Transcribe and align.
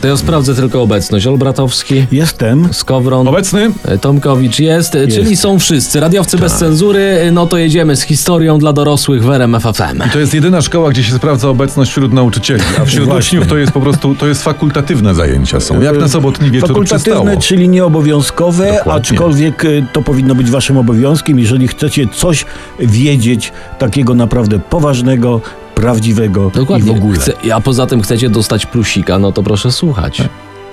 To 0.00 0.08
ja 0.08 0.16
sprawdzę 0.16 0.54
tylko 0.54 0.82
obecność. 0.82 1.26
Olbratowski, 1.26 2.06
Jestem. 2.12 2.68
Skowron, 2.74 3.28
Obecny? 3.28 3.70
e, 3.84 3.98
Tomkowicz 3.98 4.58
jest, 4.58 4.94
e, 4.94 5.08
czyli 5.08 5.36
są 5.36 5.58
wszyscy. 5.58 6.00
Radiowcy 6.00 6.38
bez 6.38 6.54
cenzury, 6.54 7.00
e, 7.00 7.30
no 7.32 7.46
to 7.46 7.58
jedziemy 7.58 7.96
z 7.96 8.02
historią 8.02 8.58
dla 8.58 8.72
dorosłych 8.72 9.24
w 9.24 9.30
RMF 9.30 9.62
FM. 9.62 10.10
To 10.12 10.18
jest 10.18 10.34
jedyna 10.34 10.60
szkoła, 10.62 10.90
gdzie 10.90 11.02
się 11.02 11.12
sprawdza 11.14 11.48
obecność 11.48 11.90
wśród 11.90 12.12
nauczycieli, 12.12 12.62
a 12.80 12.84
wśród 12.84 13.04
Właśnie. 13.08 13.18
uczniów 13.38 13.46
to 13.46 13.56
jest 13.56 13.72
po 13.72 13.80
prostu, 13.80 14.14
to 14.14 14.26
jest 14.26 14.42
fakultatywne 14.44 15.14
zajęcia 15.14 15.60
są, 15.60 15.80
jak 15.80 15.98
na 15.98 16.08
sobotni 16.08 16.50
wieczór 16.50 16.68
Fakultatywne, 16.68 17.14
przystało. 17.20 17.40
czyli 17.40 17.68
nieobowiązkowe, 17.68 18.66
Dokładnie. 18.78 18.92
aczkolwiek 18.92 19.62
to 19.92 20.02
powinno 20.02 20.34
być 20.34 20.50
waszym 20.50 20.76
obowiązkiem, 20.76 21.38
jeżeli 21.38 21.68
chcecie 21.68 22.06
coś 22.14 22.44
wiedzieć 22.78 23.52
takiego 23.78 24.14
naprawdę 24.14 24.58
poważnego, 24.58 25.40
prawdziwego 25.74 26.50
Dokładnie. 26.54 26.90
i 26.92 26.94
w 26.94 26.96
ogóle. 26.98 27.18
Chce, 27.18 27.32
a 27.54 27.60
poza 27.60 27.86
tym 27.86 28.02
chcecie 28.02 28.30
dostać 28.30 28.66
plusika, 28.66 29.18
no 29.18 29.32
to 29.32 29.42
proszę 29.42 29.72
słuchać. 29.72 30.22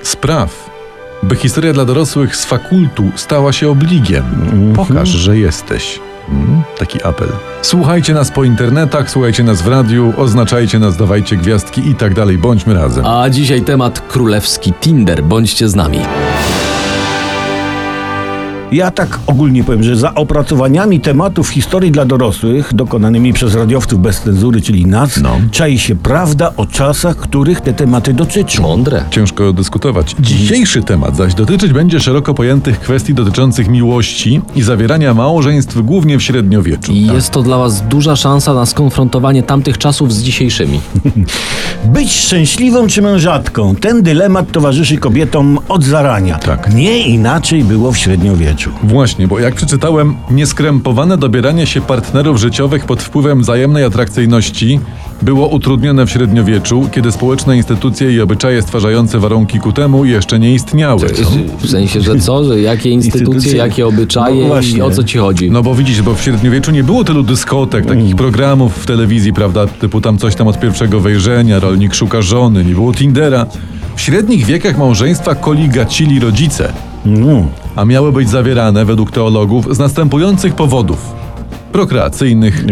Spraw, 0.03 0.69
by 1.23 1.35
historia 1.35 1.73
dla 1.73 1.85
dorosłych 1.85 2.35
z 2.35 2.45
fakultu 2.45 3.03
stała 3.15 3.53
się 3.53 3.69
obligiem. 3.69 4.23
Pokaż, 4.75 5.09
że 5.09 5.37
jesteś. 5.37 5.99
Mm, 6.29 6.61
Taki 6.77 7.03
apel. 7.03 7.29
Słuchajcie 7.61 8.13
nas 8.13 8.31
po 8.31 8.43
internetach, 8.43 9.09
słuchajcie 9.11 9.43
nas 9.43 9.61
w 9.61 9.67
radiu, 9.67 10.13
oznaczajcie 10.17 10.79
nas, 10.79 10.97
dawajcie 10.97 11.37
gwiazdki 11.37 11.89
i 11.89 11.95
tak 11.95 12.13
dalej. 12.13 12.37
Bądźmy 12.37 12.73
razem. 12.73 13.05
A 13.05 13.29
dzisiaj 13.29 13.61
temat 13.61 13.99
królewski 14.07 14.73
Tinder. 14.73 15.23
Bądźcie 15.23 15.69
z 15.69 15.75
nami. 15.75 15.99
Ja 18.71 18.91
tak 18.91 19.19
ogólnie 19.27 19.63
powiem, 19.63 19.83
że 19.83 19.95
za 19.95 20.13
opracowaniami 20.15 20.99
tematów 20.99 21.49
historii 21.49 21.91
dla 21.91 22.05
dorosłych, 22.05 22.73
dokonanymi 22.73 23.33
przez 23.33 23.55
radiowców 23.55 23.99
bez 24.01 24.21
cenzury, 24.21 24.61
czyli 24.61 24.85
nas, 24.85 25.17
No. 25.21 25.37
czai 25.51 25.79
się 25.79 25.95
prawda 25.95 26.51
o 26.57 26.65
czasach, 26.65 27.17
których 27.17 27.61
te 27.61 27.73
tematy 27.73 28.13
dotyczą. 28.13 28.61
Mądre. 28.63 29.03
Ciężko 29.11 29.53
dyskutować. 29.53 30.15
Dzisiejszy 30.19 30.83
temat 30.83 31.15
zaś 31.17 31.33
dotyczyć 31.33 31.73
będzie 31.73 31.99
szeroko 31.99 32.33
pojętych 32.33 32.79
kwestii 32.79 33.13
dotyczących 33.13 33.67
miłości 33.67 34.41
i 34.55 34.61
zawierania 34.61 35.13
małżeństw 35.13 35.81
głównie 35.81 36.17
w 36.17 36.23
średniowieczu. 36.23 36.91
I 36.91 37.05
jest 37.05 37.29
to 37.29 37.41
dla 37.41 37.57
Was 37.57 37.81
duża 37.81 38.15
szansa 38.15 38.53
na 38.53 38.65
skonfrontowanie 38.65 39.43
tamtych 39.43 39.77
czasów 39.77 40.13
z 40.13 40.23
dzisiejszymi. 40.23 40.81
Być 41.93 42.11
szczęśliwą 42.11 42.87
czy 42.87 43.01
mężatką? 43.01 43.75
Ten 43.75 44.01
dylemat 44.03 44.51
towarzyszy 44.51 44.97
kobietom 44.97 45.59
od 45.69 45.83
zarania. 45.83 46.37
Tak. 46.39 46.73
Nie 46.73 47.07
inaczej 47.07 47.63
było 47.63 47.91
w 47.91 47.97
średniowieczu. 47.97 48.56
Właśnie, 48.83 49.27
bo 49.27 49.39
jak 49.39 49.55
przeczytałem, 49.55 50.15
nieskrępowane 50.31 51.17
dobieranie 51.17 51.67
się 51.67 51.81
partnerów 51.81 52.37
życiowych 52.37 52.85
pod 52.85 53.03
wpływem 53.03 53.41
wzajemnej 53.41 53.83
atrakcyjności 53.83 54.79
było 55.21 55.47
utrudnione 55.47 56.05
w 56.05 56.09
średniowieczu, 56.09 56.89
kiedy 56.91 57.11
społeczne 57.11 57.57
instytucje 57.57 58.11
i 58.13 58.21
obyczaje 58.21 58.61
stwarzające 58.61 59.19
warunki 59.19 59.59
ku 59.59 59.71
temu 59.71 60.05
jeszcze 60.05 60.39
nie 60.39 60.53
istniały. 60.53 61.07
W 61.59 61.69
sensie, 61.69 62.01
że 62.01 62.19
co? 62.19 62.43
Że 62.43 62.61
jakie 62.61 62.89
instytucje, 62.89 63.25
Instytucje. 63.33 63.57
jakie 63.57 63.87
obyczaje 63.87 64.47
No 64.47 64.61
i 64.61 64.81
o 64.81 64.91
co 64.91 65.03
Ci 65.03 65.17
chodzi? 65.17 65.51
No 65.51 65.63
bo 65.63 65.75
widzisz, 65.75 66.01
bo 66.01 66.15
w 66.15 66.21
średniowieczu 66.21 66.71
nie 66.71 66.83
było 66.83 67.03
tylu 67.03 67.23
dyskotek, 67.23 67.85
takich 67.85 68.15
programów 68.15 68.77
w 68.77 68.85
telewizji, 68.85 69.33
prawda, 69.33 69.67
typu 69.67 70.01
tam 70.01 70.17
coś 70.17 70.35
tam 70.35 70.47
od 70.47 70.59
pierwszego 70.59 70.99
wejrzenia, 70.99 71.59
rolnik 71.59 71.93
szuka 71.93 72.21
żony, 72.21 72.65
nie 72.65 72.73
było 72.73 72.93
Tindera. 72.93 73.45
W 73.95 74.01
średnich 74.01 74.45
wiekach 74.45 74.77
małżeństwa 74.77 75.35
koligacili 75.35 76.19
rodzice, 76.19 76.73
No. 77.07 77.45
a 77.75 77.85
miały 77.85 78.11
być 78.11 78.29
zawierane 78.29 78.85
według 78.85 79.11
teologów 79.11 79.75
z 79.75 79.79
następujących 79.79 80.55
powodów. 80.55 81.13
Prokreacyjnych, 81.71 82.65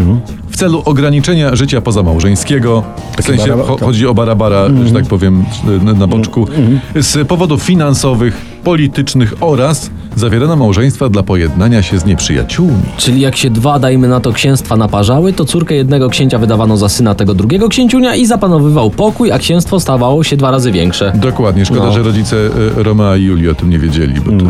w 0.50 0.58
celu 0.58 0.81
ograniczenia 0.86 1.55
życia 1.55 1.81
pozamałżeńskiego, 1.81 2.83
w 3.19 3.23
sensie 3.23 3.44
baraba- 3.52 3.63
cho- 3.67 3.80
to- 3.80 3.86
chodzi 3.86 4.08
o 4.08 4.13
barabara, 4.13 4.66
że 4.86 4.94
tak 4.94 5.06
powiem, 5.06 5.45
na- 5.83 5.94
na 5.94 6.08
boczku, 6.08 6.47
z 6.95 7.28
powodów 7.28 7.61
finansowych, 7.63 8.41
politycznych 8.66 9.33
oraz 9.41 9.89
zawierano 10.16 10.55
małżeństwa 10.55 11.09
dla 11.09 11.23
pojednania 11.23 11.81
się 11.81 11.99
z 11.99 12.05
nieprzyjaciółmi. 12.05 12.83
Czyli 12.97 13.22
jak 13.22 13.35
się 13.38 13.50
dwa, 13.50 13.79
dajmy 13.79 14.07
na 14.07 14.19
to, 14.19 14.31
księstwa 14.34 14.75
naparzały, 14.78 15.34
to 15.34 15.45
córkę 15.45 15.75
jednego 15.75 16.09
księcia 16.09 16.38
wydawano 16.38 16.78
za 16.78 16.90
syna 16.90 17.16
tego 17.16 17.34
drugiego 17.34 17.69
księciunia 17.69 18.16
i 18.16 18.25
zapanowywał 18.25 18.90
pokój, 18.90 19.31
a 19.31 19.38
księstwo 19.40 19.79
stawało 19.79 20.23
się 20.23 20.38
dwa 20.38 20.51
razy 20.51 20.72
większe. 20.72 21.12
Dokładnie, 21.16 21.66
szkoda, 21.66 21.84
No. 21.85 21.91
że 21.91 22.03
rodzice 22.03 22.38
e, 22.78 22.84
Romea 22.84 23.17
i 23.17 23.23
Julii 23.23 23.50
o 23.50 23.56
tym 23.56 23.69
nie 23.69 23.79
wiedzieli, 23.79 24.13
bo 24.22 24.31
to 24.44 24.50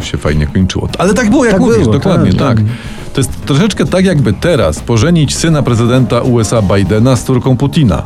e, 0.00 0.04
się 0.04 0.18
fajnie 0.18 0.46
kończyło. 0.46 0.88
Ale 0.98 1.14
tak 1.14 1.30
było, 1.30 1.44
jak 1.44 1.52
Tak 1.52 1.60
mówisz, 1.60 1.78
było, 1.78 1.92
dokładnie, 1.92 2.32
tak. 2.32 2.56
tak. 2.56 2.66
To 3.14 3.20
jest 3.20 3.46
troszeczkę 3.46 3.84
tak, 3.86 4.04
jakby 4.04 4.32
teraz 4.32 4.80
pożenić 4.80 5.36
syna 5.36 5.62
prezydenta 5.62 6.20
USA 6.20 6.62
Bidena 6.62 7.16
z 7.16 7.24
córką 7.24 7.56
Putina. 7.56 8.02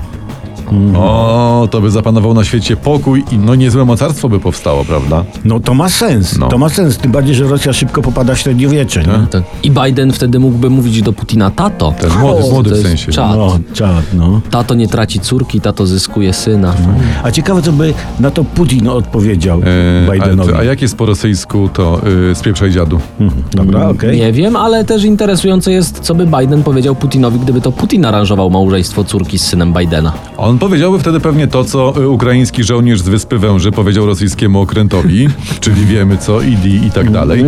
O, 0.96 1.68
to 1.70 1.80
by 1.80 1.90
zapanował 1.90 2.34
na 2.34 2.44
świecie 2.44 2.76
pokój 2.76 3.24
i 3.32 3.38
no 3.38 3.54
niezłe 3.54 3.84
mocarstwo 3.84 4.28
by 4.28 4.40
powstało, 4.40 4.84
prawda? 4.84 5.24
No 5.44 5.60
to 5.60 5.74
ma 5.74 5.88
sens. 5.88 6.38
No. 6.38 6.48
To 6.48 6.58
ma 6.58 6.68
sens. 6.68 6.98
Tym 6.98 7.12
bardziej, 7.12 7.34
że 7.34 7.44
Rosja 7.44 7.72
szybko 7.72 8.02
popada 8.02 8.34
w 8.34 8.38
średniowiecze. 8.38 9.00
Nie? 9.02 9.26
Tak. 9.30 9.42
I 9.62 9.70
Biden 9.70 10.12
wtedy 10.12 10.38
mógłby 10.38 10.70
mówić 10.70 11.02
do 11.02 11.12
Putina 11.12 11.50
tato. 11.50 11.94
Ten 12.00 12.10
młody, 12.18 12.40
młody 12.50 12.70
to 12.70 12.76
w 12.76 12.78
jest 12.78 12.88
sensie. 12.88 13.12
Czad. 13.12 13.36
No, 13.36 13.58
czad, 13.72 14.02
no. 14.14 14.40
Tato 14.50 14.74
nie 14.74 14.88
traci 14.88 15.20
córki, 15.20 15.60
tato 15.60 15.86
zyskuje 15.86 16.32
syna. 16.32 16.74
A 17.22 17.30
ciekawe, 17.30 17.62
co 17.62 17.72
by 17.72 17.94
na 18.20 18.30
to 18.30 18.44
Putin 18.44 18.88
odpowiedział 18.88 19.60
E, 20.08 20.12
Bidenowi. 20.12 20.52
a, 20.54 20.58
a 20.58 20.64
jak 20.64 20.82
jest 20.82 20.96
po 20.96 21.06
rosyjsku 21.06 21.68
to 21.72 22.00
y, 22.30 22.34
spieprzaj 22.34 22.70
dziadu? 22.70 23.00
Mhm. 23.20 23.42
Dobra, 23.52 23.88
okej. 23.88 24.16
Nie 24.16 24.32
wiem, 24.32 24.56
ale 24.56 24.84
też 24.84 25.04
interesujące 25.04 25.72
jest, 25.72 26.00
co 26.00 26.14
by 26.14 26.26
Biden 26.26 26.62
powiedział 26.62 26.94
Putinowi, 26.94 27.38
gdyby 27.38 27.60
to 27.60 27.72
Putin 27.72 28.04
aranżował 28.04 28.50
małżeństwo 28.50 29.04
córki 29.04 29.38
z 29.38 29.46
synem 29.46 29.72
Bidena. 29.72 30.12
On 30.36 30.58
powiedziałby 30.62 30.98
wtedy 30.98 31.20
pewnie 31.20 31.46
to, 31.46 31.64
co 31.64 32.02
y, 32.02 32.08
ukraiński 32.08 32.64
żołnierz 32.64 33.00
z 33.00 33.08
Wyspy 33.08 33.38
Węży 33.38 33.72
powiedział 33.72 34.06
rosyjskiemu 34.06 34.60
okrętowi, 34.60 35.28
czyli 35.60 35.86
wiemy 35.86 36.18
co, 36.18 36.40
ID 36.40 36.64
i 36.66 36.90
tak 36.90 37.10
dalej. 37.10 37.44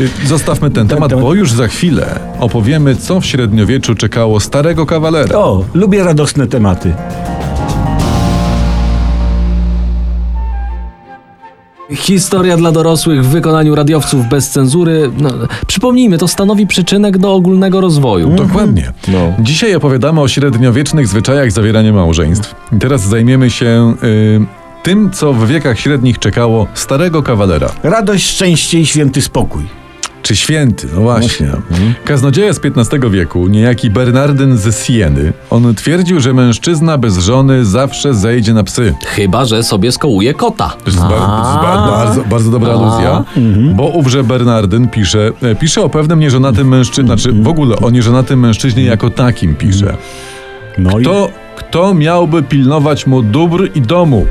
Y, 0.00 0.26
Zostawmy 0.26 0.70
ten 0.70 0.88
temat, 0.88 1.10
temat. 1.10 1.24
bo 1.24 1.34
już 1.34 1.52
za 1.52 1.68
chwilę 1.68 2.20
opowiemy, 2.40 2.96
co 2.96 3.20
w 3.20 3.26
średniowieczu 3.26 3.94
czekało 3.94 4.40
starego 4.40 4.86
kawalera. 4.86 5.38
O, 5.38 5.64
lubię 5.74 6.04
radosne 6.04 6.46
tematy. 6.46 6.92
Historia 11.96 12.56
dla 12.56 12.72
dorosłych 12.72 13.24
w 13.24 13.28
wykonaniu 13.28 13.74
radiowców 13.74 14.28
bez 14.28 14.50
cenzury. 14.50 15.10
No, 15.18 15.30
przypomnijmy, 15.66 16.18
to 16.18 16.28
stanowi 16.28 16.66
przyczynek 16.66 17.18
do 17.18 17.34
ogólnego 17.34 17.80
rozwoju. 17.80 18.30
Dokładnie. 18.30 18.92
No. 19.08 19.18
Dzisiaj 19.38 19.74
opowiadamy 19.74 20.20
o 20.20 20.28
średniowiecznych 20.28 21.08
zwyczajach 21.08 21.52
zawierania 21.52 21.92
małżeństw. 21.92 22.54
I 22.72 22.78
teraz 22.78 23.02
zajmiemy 23.02 23.50
się 23.50 23.94
y, 24.02 24.40
tym, 24.82 25.10
co 25.10 25.32
w 25.32 25.46
wiekach 25.46 25.78
średnich 25.78 26.18
czekało 26.18 26.66
starego 26.74 27.22
kawalera. 27.22 27.68
Radość, 27.82 28.26
szczęście 28.28 28.80
i 28.80 28.86
święty 28.86 29.22
spokój. 29.22 29.62
Czy 30.28 30.36
święty? 30.36 30.88
No 30.94 31.00
właśnie. 31.00 31.46
Mhm. 31.46 31.94
Kaznodzieja 32.04 32.52
z 32.52 32.60
XV 32.64 33.10
wieku, 33.10 33.46
niejaki 33.48 33.90
Bernardyn 33.90 34.56
ze 34.56 34.72
Sieny, 34.72 35.32
on 35.50 35.74
twierdził, 35.74 36.20
że 36.20 36.34
mężczyzna 36.34 36.98
bez 36.98 37.18
żony 37.18 37.64
zawsze 37.64 38.14
zejdzie 38.14 38.54
na 38.54 38.64
psy. 38.64 38.94
Chyba, 39.06 39.44
że 39.44 39.62
sobie 39.62 39.92
skołuje 39.92 40.34
kota. 40.34 40.68
To 40.84 40.90
jest, 40.90 40.98
bardzo, 41.62 42.24
bardzo 42.30 42.50
dobra 42.50 42.72
A. 42.72 42.74
aluzja, 42.74 43.24
Mhm. 43.36 43.74
bo 43.74 43.84
ówże 43.86 44.24
Bernardyn 44.24 44.88
pisze, 44.88 45.30
e, 45.42 45.54
pisze 45.54 45.82
o 45.82 45.88
pewnym 45.88 46.18
nieżonatym 46.20 46.68
mężczyźnie, 46.68 47.04
znaczy 47.04 47.32
w 47.32 47.48
ogóle 47.48 47.76
o 47.76 47.90
nieżonatym 47.90 48.40
mężczyźnie 48.40 48.84
jako 48.84 49.10
takim 49.10 49.54
pisze. 49.54 49.96
No 50.78 50.98
i 50.98 51.02
Kto, 51.02 51.28
kto 51.56 51.94
miałby 51.94 52.42
pilnować 52.42 53.06
mu 53.06 53.22
dóbr 53.22 53.68
i 53.74 53.80
domu? 53.80 54.26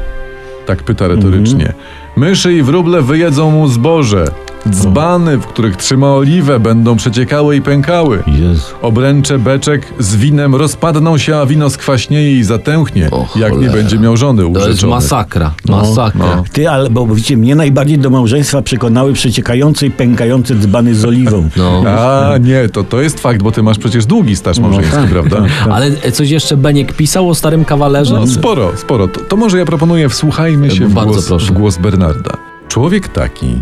Tak 0.66 0.84
pyta 0.84 1.08
retorycznie. 1.08 1.74
Myszy 2.18 2.54
i 2.54 2.64
wróble 2.64 3.02
wyjedzą 3.02 3.52
mu 3.52 3.68
zboże. 3.68 4.26
Dzbany, 4.70 5.38
w 5.38 5.46
których 5.48 5.76
trzyma 5.78 6.08
oliwę, 6.14 6.60
będą 6.60 6.96
przeciekały 6.96 7.56
i 7.56 7.62
pękały. 7.62 8.24
Jezu. 8.28 8.62
Obręcze 8.82 9.40
beczek 9.40 9.94
z 10.00 10.16
winem 10.16 10.56
rozpadną 10.56 11.18
się, 11.18 11.36
a 11.38 11.46
wino 11.46 11.70
skwaśnieje 11.70 12.38
i 12.40 12.44
zatęchnie, 12.44 13.12
O 13.12 13.26
jak 13.36 13.58
nie 13.58 13.70
będzie 13.70 14.00
miał 14.00 14.18
żony 14.18 14.42
To 14.42 14.48
jest 14.60 14.68
urzeczony. 14.70 14.90
masakra. 14.94 15.52
Masakra. 15.70 16.26
no. 16.36 16.44
Ty, 16.54 16.70
ale 16.70 16.90
bo 16.90 17.08
widzicie, 17.08 17.38
mnie 17.38 17.56
najbardziej 17.56 17.98
do 18.00 18.10
małżeństwa 18.10 18.62
przekonały 18.62 19.14
przeciekające 19.14 19.86
i 19.86 19.92
pękające 19.92 20.56
dzbany 20.56 20.96
z 20.96 21.06
oliwą. 21.06 21.50
No. 21.58 21.84
A, 21.90 22.38
nie, 22.38 22.70
to, 22.70 22.84
to 22.84 23.02
jest 23.02 23.20
fakt, 23.20 23.44
bo 23.44 23.52
ty 23.52 23.64
masz 23.64 23.78
przecież 23.78 24.06
długi 24.06 24.36
staż 24.36 24.60
małżeński, 24.60 24.92
tak, 24.96 25.10
prawda? 25.10 25.36
tak. 25.38 25.50
Ale 25.72 25.92
coś 26.12 26.30
jeszcze 26.30 26.58
Beniek 26.58 26.94
pisał 26.94 27.30
o 27.30 27.36
starym 27.36 27.66
kawalerze? 27.66 28.14
No, 28.16 28.28
sporo, 28.28 28.72
sporo. 28.78 29.08
To, 29.08 29.20
to 29.20 29.36
może 29.36 29.58
ja 29.58 29.66
proponuję, 29.66 30.10
wsłuchajmy 30.10 30.72
się 30.72 30.88
w 30.88 30.94
głos, 30.94 31.30
w 31.30 31.52
głos 31.52 31.78
Bernarda. 31.78 32.32
Człowiek 32.68 33.08
taki, 33.08 33.62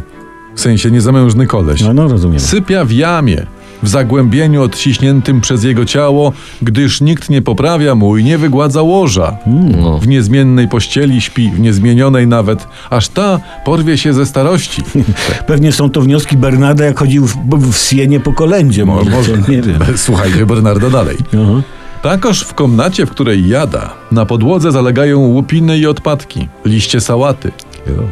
w 0.56 0.60
sensie 0.62 0.92
niezamężny 0.92 1.48
koleś, 1.48 1.82
No, 1.82 1.94
no 1.94 2.08
rozumiem. 2.08 2.40
sypia 2.40 2.86
w 2.86 2.92
jamie, 2.92 3.46
w 3.84 3.90
zagłębieniu 3.90 4.64
odciśniętym 4.64 5.42
przez 5.42 5.64
jego 5.64 5.86
ciało, 5.86 6.34
gdyż 6.62 7.02
nikt 7.02 7.30
nie 7.30 7.42
poprawia 7.42 7.96
mu 7.96 8.18
i 8.18 8.24
nie 8.24 8.38
wygładza 8.38 8.82
łoża. 8.82 9.38
No. 9.82 10.00
W 10.00 10.08
niezmiennej 10.08 10.68
pościeli 10.68 11.22
śpi, 11.22 11.52
w 11.52 11.60
niezmienionej 11.60 12.28
nawet, 12.28 12.68
aż 12.90 13.08
ta 13.10 13.40
porwie 13.66 13.98
się 13.98 14.14
ze 14.14 14.26
starości. 14.26 14.82
Pewnie 15.48 15.72
są 15.72 15.90
to 15.90 16.02
wnioski 16.02 16.38
Bernarda, 16.38 16.86
jak 16.86 17.00
chodził 17.00 17.28
w, 17.28 17.36
w 17.72 17.78
Sienie 17.78 18.20
po 18.20 18.34
kolędzie. 18.34 18.86
Może, 18.86 19.10
Może, 19.10 19.32
nie 19.38 19.62
wiem. 19.62 19.80
Słuchajcie 19.96 20.46
Bernarda 20.46 20.90
dalej. 20.90 21.18
Aha. 21.34 21.62
Takoż 22.02 22.42
w 22.42 22.54
komnacie, 22.54 23.06
w 23.06 23.10
której 23.12 23.48
jada, 23.48 23.94
na 24.12 24.26
podłodze 24.26 24.72
zalegają 24.72 25.20
łupiny 25.20 25.78
i 25.78 25.88
odpadki, 25.88 26.48
liście 26.66 27.02
sałaty. 27.02 27.52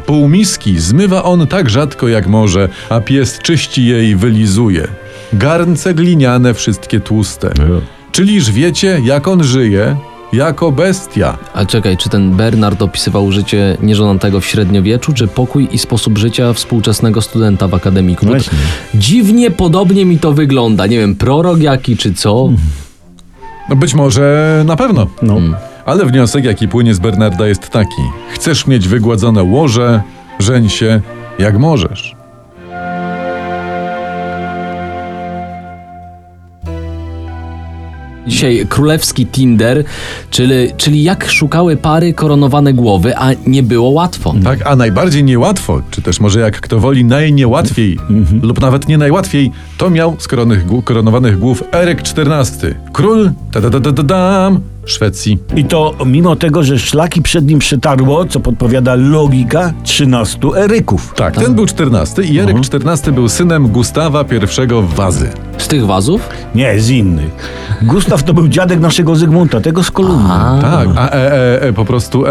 Pół 0.06 0.28
miski 0.28 0.80
zmywa 0.80 1.22
on 1.22 1.46
tak 1.46 1.70
rzadko 1.70 2.08
jak 2.08 2.26
może, 2.26 2.68
a 2.88 3.00
pies 3.00 3.38
czyści 3.38 3.86
je 3.86 4.10
i 4.10 4.16
wylizuje. 4.16 4.88
Garnce 5.32 5.94
gliniane 5.94 6.54
wszystkie 6.54 7.00
tłuste. 7.00 7.52
Czyliż 8.12 8.50
wiecie, 8.50 9.00
jak 9.04 9.28
on 9.28 9.44
żyje? 9.44 9.96
Jako 10.32 10.72
bestia. 10.72 11.38
A 11.54 11.66
czekaj, 11.66 11.96
czy 11.96 12.08
ten 12.08 12.30
Bernard 12.30 12.82
opisywał 12.82 13.32
życie 13.32 13.76
nieżonatego 13.82 14.40
w 14.40 14.46
średniowieczu, 14.46 15.12
czy 15.12 15.26
pokój 15.26 15.68
i 15.72 15.78
sposób 15.78 16.18
życia 16.18 16.52
współczesnego 16.52 17.22
studenta 17.22 17.68
w 17.68 17.74
akademiku? 17.74 18.26
Właśnie. 18.26 18.58
dziwnie 18.94 19.50
podobnie 19.50 20.04
mi 20.04 20.18
to 20.18 20.32
wygląda. 20.32 20.86
Nie 20.86 20.98
wiem, 20.98 21.16
prorok 21.16 21.60
jaki 21.60 21.96
czy 21.96 22.14
co? 22.14 22.48
No 23.68 23.76
być 23.76 23.94
może 23.94 24.62
na 24.66 24.76
pewno. 24.76 25.06
No. 25.22 25.40
Ale 25.86 26.06
wniosek, 26.06 26.44
jaki 26.44 26.68
płynie 26.68 26.94
z 26.94 26.98
Bernarda, 26.98 27.46
jest 27.46 27.68
taki: 27.68 28.02
chcesz 28.32 28.66
mieć 28.66 28.88
wygładzone 28.88 29.42
łoże, 29.42 30.02
żeń 30.38 30.68
się 30.68 31.00
jak 31.38 31.58
możesz. 31.58 32.14
Dzisiaj 38.26 38.66
królewski 38.68 39.26
Tinder, 39.26 39.84
czyli, 40.30 40.72
czyli 40.76 41.02
jak 41.02 41.30
szukały 41.30 41.76
pary 41.76 42.12
koronowane 42.12 42.72
głowy, 42.72 43.16
a 43.16 43.30
nie 43.46 43.62
było 43.62 43.88
łatwo. 43.88 44.34
Tak, 44.44 44.66
a 44.66 44.76
najbardziej 44.76 45.24
niełatwo, 45.24 45.82
czy 45.90 46.02
też 46.02 46.20
może 46.20 46.40
jak 46.40 46.60
kto 46.60 46.80
woli 46.80 47.04
najniełatwiej, 47.04 47.98
lub 48.42 48.60
nawet 48.60 48.88
nie 48.88 48.98
najłatwiej, 48.98 49.50
to 49.78 49.90
miał 49.90 50.16
z 50.18 50.28
koronych, 50.28 50.64
koronowanych 50.84 51.38
głów 51.38 51.62
Eryk 51.72 52.00
XIV, 52.00 52.74
król 52.92 53.30
ta 53.52 53.60
da 53.60 53.70
da 53.70 53.80
da 53.80 53.92
da 53.92 54.02
dam 54.02 54.73
Szwecji. 54.86 55.38
I 55.56 55.64
to 55.64 55.94
mimo 56.06 56.36
tego, 56.36 56.62
że 56.62 56.78
szlaki 56.78 57.22
przed 57.22 57.46
nim 57.46 57.58
przetarło, 57.58 58.24
co 58.24 58.40
podpowiada 58.40 58.94
logika 58.94 59.72
13 59.82 60.38
eryków. 60.56 61.12
Tak, 61.16 61.34
ten 61.34 61.54
był 61.54 61.64
XIV 61.64 62.24
i 62.30 62.38
Eryk 62.38 62.56
XIV 62.56 63.14
był 63.14 63.28
synem 63.28 63.68
Gustawa 63.68 64.22
I 64.22 64.94
Wazy. 64.96 65.30
Z 65.58 65.68
tych 65.68 65.86
wazów? 65.86 66.28
Nie, 66.54 66.80
z 66.80 66.90
innych. 66.90 67.30
Gustaw 67.82 68.22
to 68.22 68.34
był 68.34 68.48
dziadek 68.48 68.80
naszego 68.80 69.16
Zygmunta, 69.16 69.60
tego 69.60 69.82
z 69.82 69.90
Kolumny. 69.90 70.32
A, 70.32 70.58
Tak, 70.62 70.88
a 70.96 71.10
e, 71.10 71.32
e, 71.32 71.62
e, 71.62 71.72
po 71.72 71.84
prostu 71.84 72.26
e, 72.26 72.30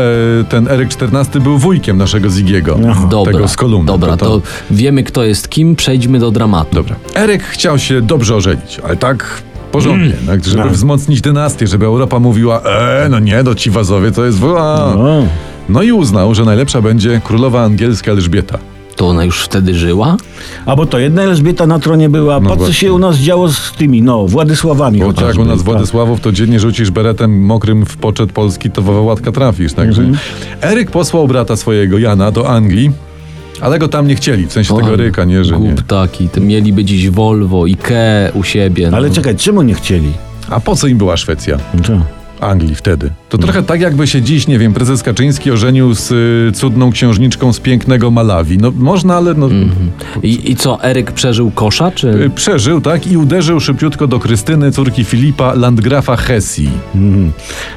ten 0.50 0.68
Eryk 0.68 0.90
XIV 1.02 1.44
był 1.44 1.58
wujkiem 1.58 1.98
naszego 1.98 2.30
Zigiego, 2.30 2.80
dobra. 3.10 3.32
tego 3.34 3.48
z 3.48 3.56
Kolumny. 3.56 3.86
Dobra, 3.88 4.18
to, 4.18 4.42
wiemy 4.72 5.04
kto 5.04 5.24
jest 5.24 5.50
kim, 5.50 5.76
przejdźmy 5.76 6.20
do 6.20 6.32
dramatu. 6.32 6.76
Dobra. 6.76 6.96
Eryk 7.16 7.44
chciał 7.44 7.80
się 7.80 8.02
dobrze 8.02 8.36
ożenić, 8.36 8.80
ale 8.84 8.98
tak 8.98 9.42
porządnie, 9.74 10.14
tak, 10.28 10.46
żeby 10.46 10.64
No. 10.64 10.70
wzmocnić 10.70 11.22
dynastię, 11.22 11.68
żeby 11.68 11.86
Europa 11.86 12.20
mówiła, 12.20 12.62
e, 12.62 13.08
no 13.10 13.20
nie, 13.20 13.44
no 13.44 13.56
ci 13.56 13.72
wazowie 13.72 14.12
to 14.12 14.26
jest... 14.26 14.40
A. 14.44 14.96
O. 14.96 15.24
No 15.70 15.82
i 15.84 15.92
uznał, 15.92 16.36
że 16.36 16.46
najlepsza 16.46 16.82
będzie 16.82 17.22
królowa 17.24 17.64
angielska 17.64 18.12
Elżbieta. 18.12 18.58
To 18.96 19.08
ona 19.08 19.24
już 19.26 19.44
wtedy 19.44 19.76
żyła? 19.76 20.18
A 20.66 20.76
bo 20.76 20.86
to 20.86 21.00
jedna 21.00 21.22
Elżbieta 21.22 21.68
na 21.68 21.80
tronie 21.80 22.10
była. 22.10 22.40
No 22.40 22.50
po 22.50 22.66
co 22.66 22.74
się 22.74 22.94
u 22.94 23.00
nas 23.00 23.18
działo 23.18 23.50
z 23.52 23.72
tymi, 23.72 24.02
no, 24.02 24.28
Władysławami 24.28 25.00
Bo 25.00 25.14
tak 25.14 25.38
u 25.38 25.46
nas 25.46 25.58
tak. 25.58 25.66
Władysławów, 25.66 26.22
to 26.22 26.32
dziennie 26.32 26.60
rzucisz 26.60 26.92
beretem 26.92 27.46
mokrym 27.46 27.86
w 27.86 27.98
poczet 27.98 28.32
Polski, 28.32 28.72
to 28.72 28.82
w 28.82 29.06
łatka 29.06 29.32
trafisz. 29.32 29.74
Także 29.74 30.02
Mhm. 30.02 30.20
Eryk 30.62 30.92
posłał 30.92 31.28
brata 31.28 31.56
swojego, 31.56 31.98
Jana, 31.98 32.32
do 32.32 32.50
Anglii, 32.50 32.92
ale 33.64 33.80
go 33.80 33.88
tam 33.88 34.08
nie 34.08 34.16
chcieli, 34.16 34.48
w 34.48 34.54
sensie 34.54 34.76
tego 34.76 34.94
Eryka, 34.94 35.24
nie, 35.24 35.44
że 35.44 35.60
nie. 35.60 35.68
Głup 35.70 35.82
taki, 35.82 36.30
to 36.30 36.42
mieliby 36.42 36.86
dziś 36.86 37.10
Volvo, 37.10 37.68
Ikea 37.68 38.32
u 38.34 38.44
siebie. 38.44 38.92
No. 38.92 38.98
Ale 38.98 39.10
czekaj, 39.10 39.36
czemu 39.36 39.62
nie 39.62 39.74
chcieli? 39.74 40.12
A 40.50 40.60
po 40.60 40.76
co 40.76 40.88
im 40.88 40.98
była 40.98 41.18
Szwecja? 41.18 41.58
Co? 41.84 41.94
Anglii 42.46 42.76
wtedy. 42.76 43.10
To 43.34 43.38
Mhm. 43.38 43.54
trochę 43.54 43.68
tak, 43.68 43.82
jakby 43.82 44.08
się 44.08 44.22
dziś, 44.22 44.48
nie 44.48 44.60
wiem, 44.60 44.74
prezes 44.74 45.04
Kaczyński 45.04 45.52
ożenił 45.52 45.94
z 45.94 46.12
y, 46.12 46.52
cudną 46.56 46.92
księżniczką 46.92 47.54
z 47.54 47.60
pięknego 47.60 48.12
Malawi. 48.12 48.58
No 48.58 48.72
można, 48.78 49.16
ale 49.16 49.34
no, 49.34 49.46
Mhm. 49.46 49.72
I, 50.24 50.52
I 50.52 50.56
co, 50.56 50.84
Eryk 50.84 51.12
przeżył 51.12 51.52
kosza, 51.52 51.92
czy... 51.92 52.08
y, 52.08 52.30
przeżył, 52.30 52.82
tak? 52.82 53.08
I 53.08 53.18
uderzył 53.18 53.60
szybciutko 53.60 54.08
do 54.08 54.20
Krystyny, 54.20 54.72
córki 54.72 55.04
Filipa, 55.04 55.54
landgrafa 55.54 56.16
Hesji. 56.16 56.70
Mhm. 56.96 57.32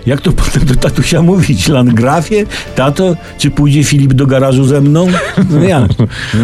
Jak 0.07 0.21
to 0.21 0.33
potem 0.33 0.65
do 0.65 0.75
tatusia 0.75 1.23
mówić? 1.23 1.69
Landgrafie? 1.69 2.45
Tato? 2.75 3.17
Czy 3.39 3.51
pójdzie 3.51 3.85
Filip 3.85 4.13
do 4.13 4.27
garażu 4.27 4.65
ze 4.65 4.81
mną? 4.81 5.07
No 5.51 5.61
jak? 5.63 5.89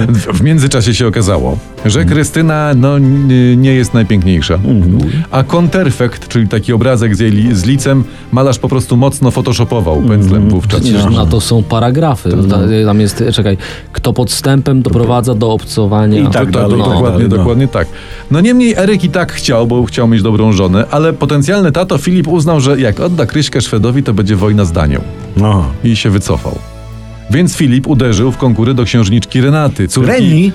W, 0.08 0.38
w 0.38 0.42
międzyczasie 0.42 0.94
się 0.94 1.06
okazało, 1.06 1.58
że 1.84 2.04
Krystyna 2.04 2.70
no, 2.76 2.96
n- 2.96 3.60
nie 3.60 3.74
jest 3.74 3.94
najpiękniejsza. 3.94 4.58
A 5.30 5.42
konterfekt, 5.42 6.28
czyli 6.28 6.48
taki 6.48 6.72
obrazek 6.72 7.16
z 7.16 7.20
jej 7.20 7.30
li, 7.30 7.54
z 7.54 7.64
licem, 7.64 8.04
malarz 8.32 8.58
po 8.58 8.68
prostu 8.68 8.96
mocno 9.02 9.30
photoshopował 9.30 10.02
pędzlem 10.02 10.48
wówczas. 10.48 10.80
Przecież 10.80 11.04
No. 11.04 11.10
na 11.10 11.26
to 11.26 11.40
są 11.40 11.62
paragrafy. 11.62 12.30
Ta- 12.50 12.58
Tam 12.86 13.00
jest, 13.00 13.24
czekaj, 13.32 13.56
kto 13.92 14.12
podstępem 14.12 14.82
doprowadza 14.82 15.34
do 15.34 15.52
obcowania. 15.52 16.20
I 16.20 16.26
tak 16.30 16.50
dalej, 16.50 16.78
tak 16.80 16.88
dokładnie, 16.88 17.28
no. 17.28 17.36
dokładnie 17.36 17.68
tak. 17.68 17.88
No 18.30 18.40
niemniej 18.40 18.74
Eryk 18.74 19.04
i 19.04 19.08
tak 19.08 19.32
chciał, 19.32 19.66
bo 19.66 19.84
chciał 19.84 20.08
mieć 20.08 20.22
dobrą 20.22 20.52
żonę, 20.52 20.84
ale 20.90 21.12
potencjalny 21.12 21.72
tato 21.72 21.98
Filip 21.98 22.28
uznał, 22.28 22.60
że 22.60 22.80
jak 22.80 23.00
odda 23.00 23.26
Kryśkę 23.26 23.60
Szwedowi, 23.60 24.02
to 24.02 24.14
będzie 24.14 24.36
wojna 24.36 24.64
z 24.64 24.72
Danią. 24.72 25.00
No. 25.36 25.64
I 25.84 25.96
się 25.96 26.10
wycofał. 26.10 26.58
Więc 27.30 27.56
Filip 27.56 27.86
uderzył 27.86 28.32
w 28.32 28.36
konkury 28.36 28.74
do 28.74 28.84
księżniczki 28.84 29.40
Renaty, 29.40 29.88
córki... 29.88 30.10
Reni? 30.12 30.52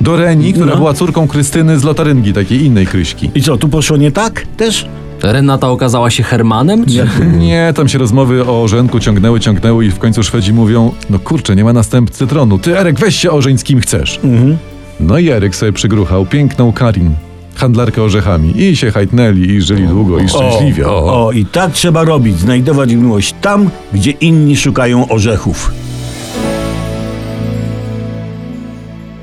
Do 0.00 0.16
Reni, 0.16 0.52
która 0.52 0.70
No. 0.70 0.76
była 0.76 0.94
córką 0.94 1.28
Krystyny 1.28 1.78
z 1.78 1.84
Lotaryngii, 1.84 2.32
takiej 2.32 2.64
innej 2.64 2.86
Kryśki. 2.86 3.30
I 3.34 3.42
co, 3.42 3.56
tu 3.56 3.68
poszło 3.68 3.96
nie 3.96 4.12
tak 4.12 4.46
też? 4.56 4.86
Renata 5.22 5.68
okazała 5.68 6.10
się 6.10 6.22
Hermanem? 6.22 6.86
Czy... 6.86 7.06
Nie, 7.38 7.72
tam 7.76 7.88
się 7.88 7.98
rozmowy 7.98 8.46
o 8.46 8.68
Żenku 8.68 9.00
ciągnęły, 9.00 9.40
ciągnęły 9.40 9.86
i 9.86 9.90
w 9.90 9.98
końcu 9.98 10.22
Szwedzi 10.22 10.52
mówią, 10.52 10.92
no 11.10 11.18
kurczę, 11.18 11.56
nie 11.56 11.64
ma 11.64 11.72
następcy 11.72 12.26
tronu, 12.26 12.58
ty 12.58 12.78
Erek 12.78 12.98
weź 13.00 13.16
się 13.16 13.30
ożeń 13.30 13.58
z 13.58 13.64
kim 13.64 13.80
chcesz. 13.80 14.20
Mhm. 14.24 14.56
No 15.00 15.18
i 15.18 15.28
Eryk 15.28 15.56
sobie 15.56 15.72
przygruchał 15.72 16.26
piękną 16.26 16.72
Karin, 16.72 17.10
handlarkę 17.54 18.02
orzechami 18.02 18.62
i 18.62 18.76
się 18.76 18.90
hajtnęli 18.90 19.50
i 19.50 19.62
żyli 19.62 19.86
długo 19.88 20.18
i 20.18 20.28
szczęśliwie. 20.28 20.86
O, 20.88 20.96
O, 20.96 21.26
o, 21.26 21.32
i 21.32 21.46
tak 21.46 21.72
trzeba 21.72 22.04
robić. 22.04 22.38
Znajdować 22.38 22.94
miłość 22.94 23.34
tam, 23.40 23.70
gdzie 23.92 24.10
inni 24.10 24.56
szukają 24.56 25.08
orzechów. 25.08 25.72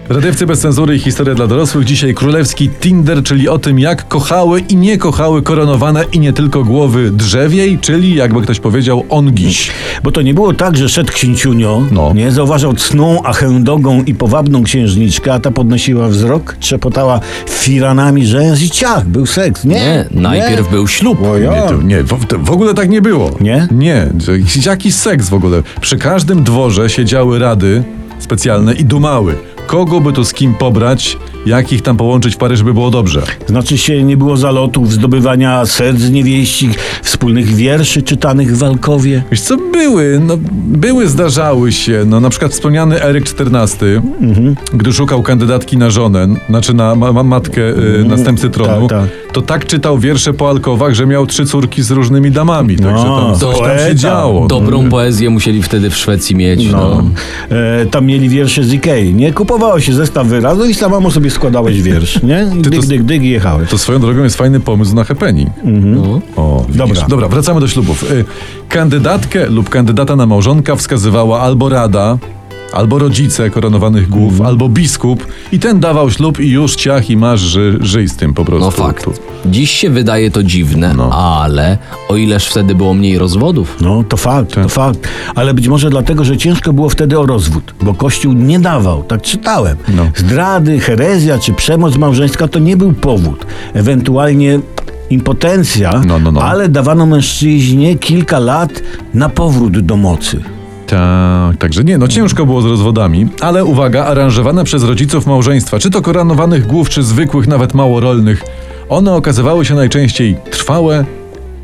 Radiowcy 0.09 0.45
bez 0.45 0.59
cenzury 0.59 0.95
i 0.95 0.99
historia 0.99 1.35
dla 1.35 1.47
dorosłych. 1.47 1.85
Dzisiaj 1.85 2.13
królewski 2.13 2.69
Tinder, 2.79 3.23
czyli 3.23 3.49
o 3.49 3.59
tym, 3.59 3.79
jak 3.79 4.07
kochały 4.07 4.59
i 4.59 4.75
nie 4.75 4.97
kochały 4.97 5.41
koronowane 5.41 6.03
i 6.13 6.19
nie 6.19 6.33
tylko 6.33 6.63
głowy 6.63 7.11
drzewiej, 7.11 7.79
czyli 7.79 8.15
jakby 8.15 8.41
ktoś 8.41 8.59
powiedział 8.59 9.05
ongiś. 9.09 9.71
Bo 10.03 10.11
to 10.11 10.21
nie 10.21 10.33
było 10.33 10.53
tak, 10.53 10.77
że 10.77 10.89
szedł 10.89 11.13
księciunio, 11.13 11.81
No. 11.91 12.13
nie 12.13 12.31
zauważał 12.31 12.73
cną, 12.73 13.24
a 13.24 13.33
chędogą 13.33 14.03
i 14.03 14.13
powabną 14.15 14.63
księżniczkę, 14.63 15.33
a 15.33 15.39
ta 15.39 15.51
podnosiła 15.51 16.07
wzrok, 16.07 16.55
trzepotała 16.59 17.19
firanami, 17.50 18.27
że 18.27 18.43
i 18.65 18.69
ciach, 18.69 19.07
był 19.07 19.25
seks. 19.25 19.63
Nie, 19.65 19.74
Nie, 19.74 20.05
najpierw 20.12 20.69
był 20.71 20.88
ślub. 20.88 21.21
O 21.24 21.38
ja. 21.38 21.51
Nie, 21.51 21.62
to, 21.69 21.81
nie 21.81 22.03
w, 22.03 22.25
to 22.25 22.39
w 22.39 22.51
ogóle 22.51 22.74
tak 22.74 22.89
nie 22.89 23.01
było. 23.01 23.31
Nie? 23.41 23.67
Nie, 23.71 24.07
to 24.25 24.31
jaki 24.69 24.91
seks 24.91 25.29
w 25.29 25.33
ogóle. 25.33 25.63
Przy 25.81 25.97
każdym 25.97 26.43
dworze 26.43 26.89
siedziały 26.89 27.39
rady 27.39 27.83
specjalne 28.19 28.74
i 28.74 28.85
dumały. 28.85 29.35
Kogo 29.67 30.00
by 30.01 30.13
tu 30.13 30.25
z 30.25 30.34
kim 30.34 30.53
pobrać, 30.53 31.17
jak 31.45 31.74
ich 31.74 31.81
tam 31.81 31.98
połączyć 31.98 32.36
w 32.36 32.38
pary, 32.38 32.57
żeby 32.57 32.74
było 32.74 32.91
dobrze. 32.91 33.22
Znaczy 33.48 33.77
się 33.77 34.03
nie 34.03 34.17
było 34.17 34.38
zalotów, 34.38 34.91
zdobywania 34.91 35.65
serc 35.65 36.10
niewieścich, 36.10 36.79
wspólnych 37.03 37.55
wierszy 37.55 38.01
czytanych 38.01 38.55
w 38.55 38.57
Walkowie. 38.57 39.24
Wiesz 39.31 39.41
co, 39.41 39.57
były, 39.57 40.22
no 40.27 40.38
były, 40.53 41.07
zdarzały 41.07 41.72
się, 41.72 42.03
no 42.05 42.19
na 42.19 42.29
przykład 42.29 42.51
wspomniany 42.51 43.03
Eryk 43.03 43.25
XIV, 43.39 44.01
gdy 44.74 44.93
szukał 44.93 45.24
kandydatki 45.24 45.77
na 45.77 45.89
żonę, 45.89 46.27
znaczy 46.50 46.74
na 46.74 46.95
ma, 46.95 47.13
ma, 47.13 47.24
matkę 47.24 47.62
y, 47.62 48.05
następcy 48.07 48.50
tronu, 48.50 48.88
Tak, 48.88 49.10
to 49.34 49.41
tak 49.41 49.65
czytał 49.65 49.98
wiersze 50.00 50.34
po 50.34 50.50
alkowach, 50.50 50.93
że 50.93 51.05
miał 51.05 51.27
trzy 51.27 51.45
córki 51.45 51.84
z 51.84 51.91
różnymi 51.91 52.31
damami, 52.31 52.75
także 52.75 53.05
No, 53.05 53.22
tam 53.31 53.39
coś 53.39 53.60
tam 53.60 53.77
się 53.89 53.95
działo. 53.95 54.48
Dobrą 54.48 54.89
poezję 54.89 55.29
musieli 55.29 55.63
wtedy 55.63 55.89
w 55.89 55.98
Szwecji 55.98 56.36
mieć. 56.36 56.72
No. 56.72 57.03
E, 57.50 57.86
tam 57.86 58.05
mieli 58.05 58.29
wiersze 58.29 58.63
z 58.63 58.74
Ikei, 58.74 59.13
nie? 59.13 59.34
Kupowało 59.55 59.79
się 59.79 59.93
zestaw 59.93 60.27
wyrazów 60.27 60.69
i 60.69 60.74
samemu 60.74 61.12
sobie 61.12 61.29
składałeś 61.29 61.81
wiersz, 61.81 62.24
nie? 62.24 62.47
I 62.59 62.62
to- 62.62 62.69
dyg, 62.69 63.03
dyg 63.03 63.24
i 63.24 63.29
jechałeś. 63.29 63.69
To 63.69 63.77
swoją 63.77 64.00
drogą 64.00 64.24
jest 64.24 64.35
fajny 64.35 64.59
pomysł 64.59 64.95
na 64.95 65.03
happening. 65.03 65.50
No. 65.63 66.21
O, 66.35 66.65
widzisz. 66.67 66.77
Dobra. 66.77 67.05
Dobra, 67.09 67.27
wracamy 67.27 67.59
do 67.59 67.67
ślubów. 67.67 68.12
Y, 68.12 68.25
Kandydatkę 68.69 69.45
lub 69.50 69.69
kandydata 69.69 70.15
na 70.15 70.25
małżonka 70.25 70.75
wskazywała 70.75 71.39
albo 71.41 71.69
rada, 71.69 72.17
albo 72.75 73.00
rodzice 73.00 73.50
koronowanych 73.50 74.10
głów, 74.10 74.32
Mhm. 74.32 74.48
albo 74.50 74.70
biskup 74.70 75.27
i 75.51 75.60
ten 75.60 75.79
dawał 75.79 76.12
ślub 76.12 76.39
i 76.39 76.50
już 76.50 76.75
ciach 76.75 77.10
i 77.10 77.17
masz, 77.17 77.39
ży, 77.39 77.77
żyj 77.82 78.10
z 78.10 78.15
tym 78.15 78.34
po 78.34 78.46
prostu. 78.46 78.65
No 78.65 78.72
fakt. 78.72 79.05
Dziś 79.46 79.72
się 79.72 79.89
wydaje 79.89 80.32
to 80.32 80.44
dziwne, 80.44 80.94
No. 80.98 81.10
ale 81.13 81.77
o 82.10 82.15
ileż 82.15 82.48
wtedy 82.48 82.75
było 82.75 82.94
mniej 82.94 83.17
rozwodów. 83.17 83.77
No, 83.82 84.03
to 84.10 84.17
fakt, 84.17 84.55
Tak. 84.55 84.63
to 84.63 84.70
fakt. 84.70 85.00
Ale 85.36 85.53
być 85.53 85.67
może 85.67 85.89
dlatego, 85.89 86.24
że 86.24 86.38
ciężko 86.38 86.74
było 86.74 86.89
wtedy 86.89 87.20
o 87.20 87.25
rozwód, 87.25 87.75
bo 87.82 87.94
Kościół 87.94 88.34
nie 88.34 88.60
dawał, 88.60 89.03
tak 89.03 89.22
czytałem. 89.22 89.77
No. 89.96 90.08
Zdrady, 90.15 90.79
herezja 90.79 91.39
czy 91.39 91.53
przemoc 91.53 91.98
małżeńska 91.98 92.48
to 92.48 92.60
nie 92.60 92.77
był 92.77 92.94
powód. 92.94 93.46
Ewentualnie 93.74 94.60
impotencja, 95.10 96.01
No, 96.08 96.20
no, 96.20 96.32
no. 96.32 96.41
ale 96.41 96.70
dawano 96.70 97.05
mężczyźnie 97.05 97.96
kilka 97.98 98.39
lat 98.39 98.72
na 99.13 99.29
powrót 99.29 99.79
do 99.79 99.98
mocy. 99.98 100.39
Tak, 100.88 101.58
także 101.58 101.84
nie, 101.84 101.98
no 101.98 102.08
ciężko 102.08 102.46
było 102.46 102.62
z 102.62 102.65
rozwodami, 102.65 103.27
ale 103.42 103.65
uwaga, 103.65 104.06
aranżowane 104.06 104.63
przez 104.63 104.84
rodziców 104.84 105.27
małżeństwa, 105.27 105.80
czy 105.80 105.89
to 105.89 106.01
koronowanych 106.01 106.68
głów, 106.68 106.89
czy 106.89 107.04
zwykłych, 107.04 107.48
nawet 107.48 107.74
małorolnych, 107.74 108.44
one 108.89 109.13
okazywały 109.13 109.65
się 109.65 109.75
najczęściej 109.75 110.38
trwałe 110.51 111.06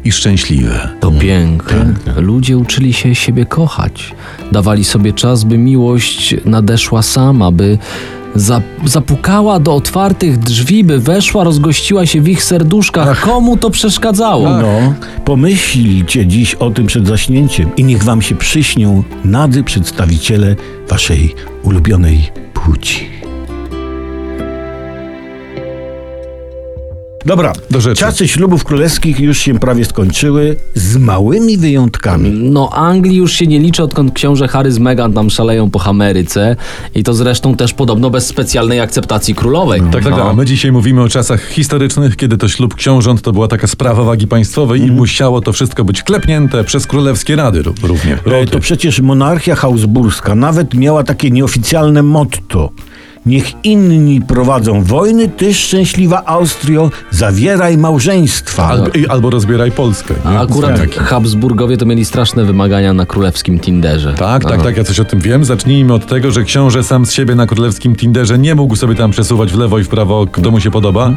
i 0.03 0.11
szczęśliwe. 0.11 0.89
To 0.99 1.11
piękne. 1.11 1.93
Ludzie 2.17 2.57
uczyli 2.57 2.93
się 2.93 3.15
siebie 3.15 3.45
kochać. 3.45 4.15
Dawali 4.51 4.83
sobie 4.83 5.13
czas, 5.13 5.43
by 5.43 5.57
miłość 5.57 6.35
nadeszła 6.45 7.01
sama, 7.01 7.51
by 7.51 7.77
zapukała 8.85 9.59
do 9.59 9.75
otwartych 9.75 10.37
drzwi, 10.37 10.83
by 10.83 10.99
weszła, 10.99 11.43
rozgościła 11.43 12.05
się 12.05 12.21
w 12.21 12.27
ich 12.27 12.43
serduszkach. 12.43 13.21
Komu 13.21 13.57
to 13.57 13.69
przeszkadzało? 13.69 14.49
No, 14.49 14.93
pomyślcie 15.25 16.27
dziś 16.27 16.55
o 16.55 16.69
tym 16.69 16.87
przed 16.87 17.07
zaśnięciem 17.07 17.75
i 17.77 17.83
niech 17.83 18.03
wam 18.03 18.21
się 18.21 18.35
przyśnią 18.35 19.03
nadzy 19.25 19.63
przedstawiciele 19.63 20.55
waszej 20.89 21.35
ulubionej 21.63 22.29
płci. 22.53 23.20
Dobra, 27.25 27.53
Do 27.71 27.81
rzeczy. 27.81 27.99
czasy 27.99 28.27
ślubów 28.27 28.63
królewskich 28.63 29.19
już 29.19 29.37
się 29.37 29.59
prawie 29.59 29.85
skończyły, 29.85 30.55
z 30.75 30.97
małymi 30.97 31.57
wyjątkami. 31.57 32.29
No, 32.29 32.69
Anglii 32.73 33.15
już 33.15 33.33
się 33.33 33.47
nie 33.47 33.59
liczy, 33.59 33.83
odkąd 33.83 34.13
książę 34.13 34.47
Harry 34.47 34.71
z 34.71 34.79
Meghan 34.79 35.13
tam 35.13 35.29
szaleją 35.29 35.69
po 35.69 35.83
Ameryce. 35.83 36.55
I 36.95 37.03
to 37.03 37.13
zresztą 37.13 37.55
też 37.55 37.73
podobno 37.73 38.09
bez 38.09 38.27
specjalnej 38.27 38.79
akceptacji 38.79 39.35
królowej. 39.35 39.81
Tak, 39.81 39.91
tak, 39.91 40.03
No. 40.03 40.17
tak. 40.17 40.25
A 40.27 40.33
my 40.33 40.45
dzisiaj 40.45 40.71
mówimy 40.71 41.01
o 41.01 41.09
czasach 41.09 41.47
historycznych, 41.49 42.15
kiedy 42.15 42.37
to 42.37 42.47
ślub 42.47 42.75
książąt 42.75 43.21
to 43.21 43.31
była 43.31 43.47
taka 43.47 43.67
sprawa 43.67 44.03
wagi 44.03 44.27
państwowej 44.27 44.81
i 44.81 44.91
musiało 44.91 45.41
to 45.41 45.53
wszystko 45.53 45.83
być 45.83 46.03
klepnięte 46.03 46.63
przez 46.63 46.87
królewskie 46.87 47.35
rady 47.35 47.61
ró- 47.63 47.73
równie. 47.83 48.17
E, 48.25 48.45
To 48.45 48.59
przecież 48.59 48.99
monarchia 48.99 49.55
habsburska 49.55 50.35
nawet 50.35 50.73
miała 50.73 51.03
takie 51.03 51.31
nieoficjalne 51.31 52.03
motto. 52.03 52.69
Niech 53.25 53.65
inni 53.65 54.21
prowadzą 54.21 54.83
wojny, 54.83 55.29
ty 55.29 55.53
szczęśliwa 55.53 56.25
Austrio, 56.25 56.91
zawieraj 57.11 57.77
małżeństwa. 57.77 58.67
Albo, 58.67 58.87
albo 59.09 59.29
rozbieraj 59.29 59.71
Polskę. 59.71 60.13
nie? 60.25 60.31
A 60.39 60.41
akurat 60.41 60.77
Tak. 60.79 60.93
Habsburgowie 60.95 61.77
to 61.77 61.85
mieli 61.85 62.05
straszne 62.05 62.45
wymagania 62.45 62.93
na 62.93 63.05
królewskim 63.05 63.59
Tinderze. 63.59 64.13
Tak, 64.13 64.43
tak, 64.43 64.53
Aha. 64.53 64.63
tak, 64.63 64.77
ja 64.77 64.83
coś 64.83 64.99
o 64.99 65.05
tym 65.05 65.19
wiem. 65.19 65.45
Zacznijmy 65.45 65.93
od 65.93 66.05
tego, 66.07 66.31
że 66.31 66.43
książę 66.43 66.83
sam 66.83 67.05
z 67.05 67.11
siebie 67.11 67.35
na 67.35 67.45
królewskim 67.47 67.95
Tinderze 67.95 68.39
nie 68.39 68.55
mógł 68.55 68.75
sobie 68.75 68.95
tam 68.95 69.11
przesuwać 69.11 69.51
w 69.53 69.57
lewo 69.57 69.79
i 69.79 69.83
w 69.83 69.87
prawo, 69.89 70.25
kto 70.31 70.51
mu 70.51 70.59
się 70.59 70.71
podoba, 70.71 71.11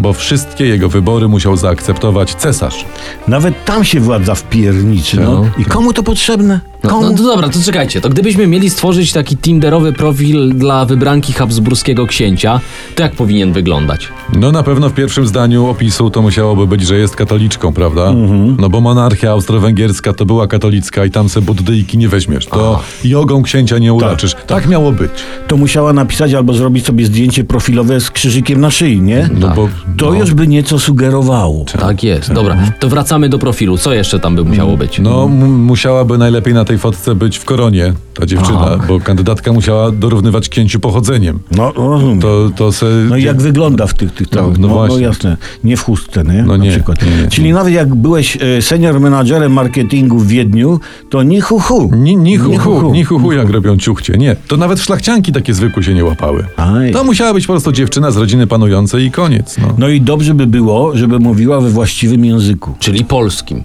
bo 0.00 0.12
wszystkie 0.12 0.66
jego 0.66 0.88
wybory 0.88 1.28
musiał 1.28 1.56
zaakceptować 1.56 2.34
cesarz. 2.34 2.84
Nawet 3.28 3.64
tam 3.64 3.84
się 3.84 4.00
władza 4.00 4.34
wpierniczy. 4.34 5.16
No. 5.20 5.30
No. 5.30 5.46
I 5.58 5.64
komu 5.64 5.92
to 5.92 6.02
potrzebne? 6.02 6.60
No, 6.84 7.00
no 7.00 7.14
to 7.14 7.22
dobra, 7.22 7.48
to 7.48 7.58
czekajcie. 7.64 8.00
To 8.00 8.08
gdybyśmy 8.08 8.46
mieli 8.46 8.70
stworzyć 8.70 9.12
taki 9.12 9.36
Tinderowy 9.36 9.92
profil 9.92 10.52
dla 10.54 10.84
wybranki 10.84 11.32
habsburskiego 11.32 12.06
księcia, 12.06 12.60
to 12.94 13.02
jak 13.02 13.12
powinien 13.12 13.52
wyglądać? 13.52 14.08
No 14.36 14.52
na 14.52 14.62
pewno 14.62 14.88
w 14.88 14.92
pierwszym 14.94 15.26
zdaniu 15.26 15.66
opisu 15.66 16.10
to 16.10 16.22
musiałoby 16.22 16.66
być, 16.66 16.82
że 16.86 16.96
jest 16.98 17.16
katoliczką, 17.16 17.72
prawda? 17.72 18.06
Mhm. 18.08 18.56
No 18.60 18.68
bo 18.68 18.80
monarchia 18.80 19.30
austro-węgierska 19.30 20.12
to 20.12 20.26
była 20.26 20.46
katolicka 20.46 21.04
i 21.04 21.10
tam 21.10 21.28
se 21.28 21.40
buddyjki 21.40 21.98
nie 21.98 22.08
weźmiesz. 22.08 22.46
To 22.46 22.82
jogą 23.04 23.42
księcia 23.42 23.78
nie 23.78 23.92
uraczysz. 23.92 24.36
Tak, 24.46 24.68
miało 24.68 24.92
być. 24.92 25.10
To 25.48 25.56
musiała 25.56 25.92
napisać 25.92 26.34
albo 26.34 26.54
zrobić 26.54 26.86
sobie 26.86 27.06
zdjęcie 27.06 27.44
profilowe 27.44 28.00
z 28.00 28.10
krzyżykiem 28.10 28.60
na 28.60 28.70
szyi, 28.70 29.00
nie? 29.00 29.28
No 29.34 29.46
Tak. 29.46 29.56
bo 29.56 29.68
To 29.98 30.10
no, 30.10 30.14
już 30.18 30.34
by 30.34 30.46
nieco 30.46 30.78
sugerowało. 30.78 31.64
Tak 31.80 32.02
jest. 32.04 32.32
Dobra, 32.32 32.56
to 32.78 32.88
wracamy 32.88 33.28
do 33.28 33.38
profilu. 33.38 33.78
Co 33.78 33.92
jeszcze 33.94 34.20
tam 34.20 34.36
by 34.36 34.44
musiało 34.44 34.76
być? 34.76 34.98
No, 34.98 35.24
m- 35.24 35.64
musiałaby 35.64 36.18
najlepiej 36.18 36.54
na 36.54 36.64
tej 36.70 36.78
fotce 36.78 37.14
być 37.14 37.38
w 37.38 37.44
koronie 37.44 37.92
ta 38.14 38.26
dziewczyna, 38.26 38.58
Aha. 38.60 38.84
bo 38.88 39.00
kandydatka 39.00 39.52
musiała 39.52 39.90
dorównywać 39.90 40.48
księciu 40.48 40.80
pochodzeniem. 40.80 41.38
No, 41.56 41.72
rozumiem. 41.72 42.20
To, 42.20 42.50
to 42.56 42.72
se... 42.72 42.86
No 43.08 43.16
i 43.16 43.22
jak 43.22 43.42
wygląda 43.42 43.86
w 43.86 43.94
tych, 43.94 44.12
tych 44.14 44.32
No, 44.32 44.38
całych, 44.38 44.58
no 44.58 44.68
no, 44.68 44.74
no, 44.74 44.86
właśnie. 44.86 45.00
jasne, 45.06 45.36
nie 45.64 45.76
w 45.76 45.82
chustce, 45.84 46.24
nie? 46.24 46.42
No 46.42 46.56
Na 46.58 46.64
nie, 46.64 46.70
przykład. 46.70 47.02
nie, 47.02 47.22
nie. 47.22 47.28
Czyli 47.28 47.52
nawet 47.52 47.72
jak 47.72 47.94
byłeś 47.94 48.38
e, 48.40 48.62
senior 48.62 49.00
menadżerem 49.00 49.52
marketingu 49.52 50.18
w 50.18 50.26
Wiedniu, 50.26 50.80
to 51.10 51.22
ni 51.22 51.40
hu 51.40 51.58
hu. 51.60 51.90
Ni, 51.96 52.16
ni, 52.16 52.36
hu, 52.36 52.50
Ni 52.50 52.56
hu, 52.58 52.92
ni 52.92 53.04
hu, 53.04 53.18
hu, 53.18 53.32
jak 53.32 53.50
robią 53.50 53.76
ciuchcie. 53.76 54.12
Nie, 54.18 54.36
to 54.48 54.56
nawet 54.56 54.80
szlachcianki 54.80 55.32
takie 55.32 55.54
zwykłe 55.54 55.82
się 55.82 55.94
nie 55.94 56.04
łapały. 56.04 56.46
Aj. 56.56 56.92
To 56.92 57.04
musiała 57.04 57.34
być 57.34 57.46
po 57.46 57.52
prostu 57.52 57.72
dziewczyna 57.72 58.10
z 58.10 58.16
rodziny 58.16 58.46
panującej 58.46 59.04
i 59.04 59.10
koniec. 59.10 59.58
No. 59.58 59.68
No 59.78 59.88
i 59.88 60.00
dobrze 60.00 60.34
by 60.34 60.46
było, 60.46 60.96
żeby 60.96 61.18
mówiła 61.18 61.60
we 61.60 61.70
właściwym 61.70 62.24
języku. 62.24 62.74
Czyli 62.78 63.04
polskim. 63.04 63.64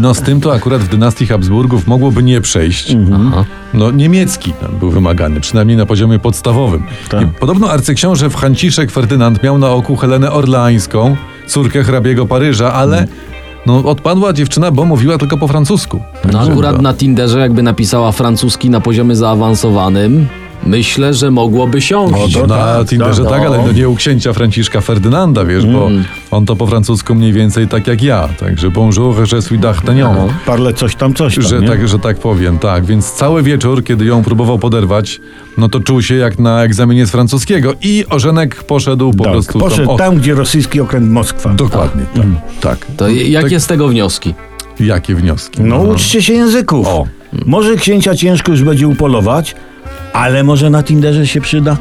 No 0.00 0.14
z 0.14 0.22
tym 0.22 0.40
to 0.40 0.52
akurat 0.54 0.80
w 0.80 0.88
dynastii 0.88 1.26
Habsburgów 1.26 1.86
mogłoby 1.86 2.22
nie 2.22 2.40
przejść. 2.40 2.96
Aha. 3.14 3.44
No 3.74 3.90
niemiecki 3.90 4.52
tam 4.52 4.70
był 4.78 4.90
wymagany, 4.90 5.40
przynajmniej 5.40 5.76
na 5.76 5.86
poziomie 5.86 6.18
podstawowym. 6.18 6.82
Tak. 7.08 7.22
I 7.22 7.26
podobno 7.26 7.70
arcyksiąże 7.70 8.30
Franciszek 8.30 8.90
Ferdynand 8.90 9.42
miał 9.42 9.58
na 9.58 9.70
oku 9.70 9.96
Helenę 9.96 10.32
Orleańską, 10.32 11.16
córkę 11.46 11.82
hrabiego 11.84 12.26
Paryża, 12.26 12.72
ale 12.72 13.06
no, 13.66 13.84
odpadła 13.84 14.32
dziewczyna, 14.32 14.70
bo 14.70 14.84
mówiła 14.84 15.18
tylko 15.18 15.38
po 15.38 15.48
francusku. 15.48 16.02
No 16.24 16.32
Także- 16.32 16.52
akurat 16.52 16.82
na 16.82 16.94
Tinderze 16.94 17.38
jakby 17.38 17.62
napisała 17.62 18.12
francuski 18.12 18.70
na 18.70 18.80
poziomie 18.80 19.16
zaawansowanym, 19.16 20.26
myślę, 20.66 21.14
że 21.14 21.30
mogłoby 21.30 21.80
siąść. 21.80 22.34
No 22.34 22.40
to 22.40 22.46
Na 22.46 22.56
tak, 22.78 22.88
Tinderze 22.88 23.22
tak, 23.24 23.32
tak, 23.32 23.42
ale 23.46 23.58
no. 23.58 23.66
no 23.66 23.72
nie 23.72 23.88
u 23.88 23.94
księcia 23.94 24.32
Franciszka 24.32 24.80
Ferdynanda, 24.80 25.44
wiesz, 25.44 25.66
bo 25.66 25.90
on 26.30 26.46
to 26.46 26.56
po 26.56 26.66
francusku 26.66 27.14
mniej 27.14 27.32
więcej 27.32 27.68
tak 27.68 27.86
jak 27.86 28.02
ja. 28.02 28.28
Także 28.40 28.70
bonjour, 28.70 29.14
je 29.32 29.42
suis 29.42 29.60
d'Artagnan. 29.60 30.14
No. 30.16 30.28
Parle 30.46 30.74
coś 30.74 30.96
tam, 30.96 31.14
coś 31.14 31.34
tam, 31.34 31.44
Że 31.44 31.60
nie? 31.60 31.68
tak, 31.68 31.88
że 31.88 31.98
tak 31.98 32.18
powiem, 32.18 32.58
tak. 32.58 32.84
Więc 32.84 33.12
cały 33.12 33.42
wieczór, 33.42 33.84
kiedy 33.84 34.04
ją 34.04 34.22
próbował 34.22 34.58
poderwać, 34.58 35.20
no 35.58 35.68
to 35.68 35.80
czuł 35.80 36.02
się 36.02 36.14
jak 36.14 36.38
na 36.38 36.62
egzaminie 36.64 37.06
z 37.06 37.10
francuskiego 37.10 37.74
i 37.82 38.04
Ożenek 38.10 38.64
poszedł 38.64 39.12
po 39.12 39.24
tak, 39.24 39.32
prostu 39.32 39.58
poszedł 39.58 39.86
tam. 39.86 39.94
o, 39.94 39.98
tam, 39.98 40.16
gdzie 40.16 40.34
rosyjski 40.34 40.80
okręt 40.80 41.10
Moskwa. 41.10 41.50
Dokładnie, 41.54 42.02
tak. 42.14 42.24
tak. 42.60 42.86
To 42.96 43.08
jakie 43.08 43.50
Tak, 43.50 43.60
z 43.60 43.66
tego 43.66 43.88
wnioski? 43.88 44.34
jakie 44.80 45.14
wnioski? 45.14 45.62
No 45.62 45.76
uczcie 45.76 46.22
się 46.22 46.32
języków. 46.32 46.86
O. 46.88 47.06
Może 47.46 47.76
księcia 47.76 48.14
ciężko 48.14 48.52
już 48.52 48.62
będzie 48.64 48.88
upolować, 48.88 49.54
ale 50.12 50.44
może 50.44 50.70
na 50.70 50.82
Tinderze 50.82 51.26
się 51.26 51.40
przyda. 51.40 51.76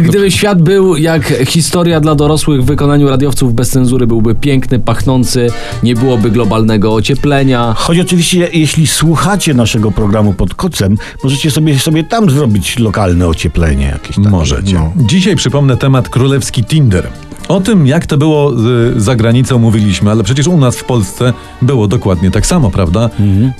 Gdyby 0.00 0.30
świat 0.30 0.62
był 0.62 0.96
jak 0.96 1.34
historia 1.46 2.00
dla 2.00 2.14
dorosłych 2.14 2.62
w 2.62 2.64
wykonaniu 2.64 3.08
radiowców 3.08 3.54
bez 3.54 3.70
cenzury, 3.70 4.06
byłby 4.06 4.34
piękny, 4.34 4.78
pachnący, 4.78 5.50
nie 5.82 5.94
byłoby 5.94 6.30
globalnego 6.30 6.94
ocieplenia. 6.94 7.74
Choć 7.76 7.98
oczywiście, 7.98 8.48
jeśli 8.52 8.86
słuchacie 8.86 9.54
naszego 9.54 9.90
programu 9.90 10.34
pod 10.34 10.54
kocem, 10.54 10.96
możecie 11.24 11.50
sobie, 11.50 11.78
sobie 11.78 12.04
tam 12.04 12.30
zrobić 12.30 12.78
lokalne 12.78 13.26
ocieplenie 13.26 13.86
jakieś. 13.86 14.16
Takie. 14.16 14.28
Możecie. 14.28 14.74
No. 14.74 14.92
Dzisiaj 14.96 15.36
przypomnę 15.36 15.76
temat 15.76 16.08
królewski 16.08 16.64
Tinder. 16.64 17.08
O 17.48 17.60
tym, 17.60 17.86
jak 17.86 18.06
to 18.06 18.16
było 18.18 18.52
y, 18.96 19.00
za 19.00 19.16
granicą, 19.16 19.58
mówiliśmy, 19.58 20.10
ale 20.10 20.24
przecież 20.24 20.46
u 20.46 20.56
nas 20.58 20.76
w 20.76 20.84
Polsce 20.84 21.32
było 21.62 21.88
dokładnie 21.88 22.30
tak 22.30 22.46
samo, 22.46 22.70
prawda? 22.70 23.10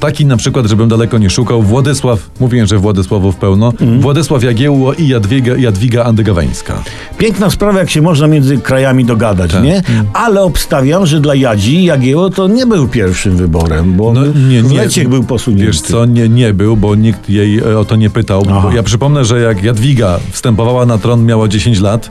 Taki 0.00 0.26
na 0.26 0.36
przykład, 0.36 0.66
żebym 0.66 0.88
daleko 0.88 1.18
nie 1.18 1.30
szukał, 1.30 1.62
Władysław, 1.62 2.30
mówiłem, 2.40 2.66
że 2.66 2.78
Władysławów 2.78 3.36
pełno, 3.36 3.72
Władysław 4.00 4.44
Jagiełło 4.44 4.92
i 4.94 5.08
Jadwiga, 5.08 5.56
Jadwiga 5.56 6.04
Andygaweńska. 6.04 6.82
Piękna 7.18 7.50
sprawa, 7.50 7.78
jak 7.78 7.90
się 7.90 8.02
można 8.02 8.26
między 8.26 8.58
krajami 8.58 9.04
dogadać, 9.04 9.50
Tak. 9.52 9.62
nie? 9.64 9.82
Ale 10.12 10.42
obstawiam, 10.42 11.06
że 11.06 11.20
dla 11.20 11.34
Jadzi 11.34 11.84
Jagiełło 11.84 12.30
to 12.30 12.48
nie 12.48 12.66
był 12.66 12.88
pierwszym 12.88 13.36
wyborem, 13.36 13.92
bo 13.94 14.12
No, 14.12 14.20
nie, 14.26 14.62
nie. 14.62 14.76
Leciek 14.76 15.08
był 15.08 15.24
posunięty. 15.24 15.66
Wiesz 15.66 15.80
co, 15.80 16.04
nie, 16.06 16.28
nie 16.28 16.54
był, 16.54 16.76
bo 16.76 16.94
nikt 16.94 17.30
jej 17.30 17.58
e, 17.58 17.78
o 17.78 17.84
to 17.84 17.96
nie 17.96 18.10
pytał. 18.10 18.42
Ja 18.74 18.82
przypomnę, 18.82 19.24
że 19.24 19.40
jak 19.40 19.62
Jadwiga 19.62 20.18
wstępowała 20.30 20.86
na 20.86 20.98
tron, 20.98 21.26
miała 21.26 21.48
10 21.48 21.80
lat, 21.80 22.10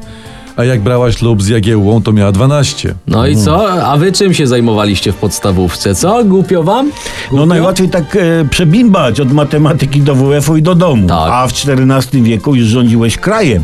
a 0.58 0.64
jak 0.64 0.82
brała 0.82 1.12
ślub 1.12 1.44
z 1.44 1.48
Jagiełłą, 1.48 2.02
to 2.02 2.14
miała 2.14 2.32
12. 2.32 2.96
No 3.08 3.28
i 3.28 3.36
co? 3.36 3.72
A 3.84 3.98
wy 3.98 4.12
czym 4.12 4.34
się 4.34 4.48
zajmowaliście 4.48 5.12
w 5.12 5.16
podstawówce? 5.16 5.96
Co? 5.96 6.24
Głupio 6.26 6.64
wam? 6.64 6.86
Głupio? 6.86 7.36
No 7.36 7.46
najłatwiej 7.46 7.90
tak 7.90 8.16
e, 8.16 8.46
przebimbać 8.50 9.20
od 9.20 9.32
matematyki 9.32 10.02
do 10.02 10.16
WF-u 10.16 10.58
i 10.58 10.62
do 10.62 10.76
domu. 10.76 11.08
Tak. 11.08 11.30
A 11.32 11.48
w 11.48 11.52
XIV 11.52 12.24
wieku 12.24 12.56
już 12.56 12.68
rządziłeś 12.68 13.18
krajem. 13.18 13.64